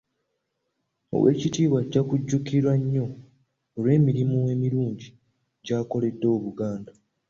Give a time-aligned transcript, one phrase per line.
[1.15, 3.05] Owekittibwa ajja kujjukirwa nnyo
[3.77, 5.09] olw'emirimu emirungi
[5.65, 6.91] gy'akoledde Obuganda.